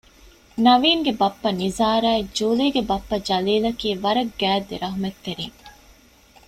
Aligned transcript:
ނަވީންގެ 0.65 1.11
ބައްޕަ 1.19 1.49
ނިޒާރާއި 1.59 2.23
ޖޫލީގެ 2.37 2.81
ބައްޕަ 2.89 3.17
ޖަލީލަކީ 3.27 3.87
ވަރަށް 4.03 4.33
ގާތް 4.39 4.67
ދެރަޙްމަތްތެރިން 4.69 5.57